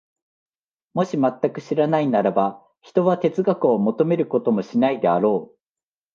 [0.95, 5.57] もし全く知らないならば、ひとは哲学を求めることもしないであろう。